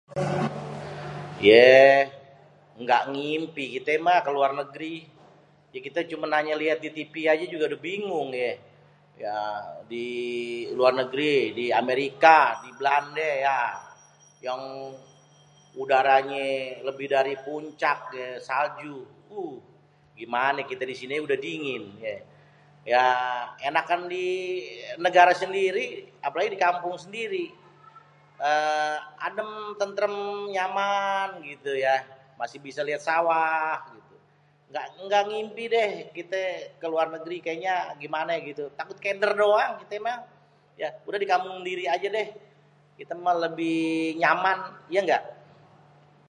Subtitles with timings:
[1.47, 1.75] yè
[2.81, 4.95] ngga ngimpi kitè mah ke luar negèri..
[5.73, 8.51] yè kitè cuman hanya liat di tipi aja juga udah bingung yè..
[9.91, 10.07] di
[10.77, 13.59] luar negèri, di amerika, di belandè ya..
[14.45, 14.61] yang
[15.81, 16.49] udaranyè
[16.87, 17.99] lebih dari puncak,
[18.49, 18.95] salju..
[19.29, 19.55] *huhh..
[20.17, 21.83] gimanè kita di sini aja udah dingin..
[22.93, 23.05] ya
[23.67, 24.27] enakan di
[25.05, 25.85] negara sendiri..
[26.25, 27.45] apalagi di kampung sendiri
[29.25, 30.15] adèm tentrèm
[30.55, 31.95] nyaman gitu ya..
[32.41, 33.45] masih bisa liat sawah..
[35.03, 36.45] ngga ngimpi dèh kitè
[36.81, 37.37] ke luar negèri..
[37.45, 38.65] kayaknya gimanè gitu..
[38.79, 40.17] takut kèdèr doang kitè mah..
[41.07, 42.27] udah di kampung sendiri ajè dèh..
[42.99, 43.81] kita mah lebih
[44.21, 44.57] nyaman..
[44.93, 45.23] iya nggak?..